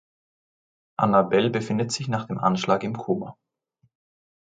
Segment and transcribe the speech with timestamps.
[0.97, 3.37] Annabelle befindet sich nach dem Anschlag im Koma.